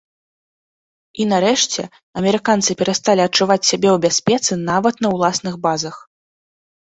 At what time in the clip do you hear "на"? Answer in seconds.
5.07-5.11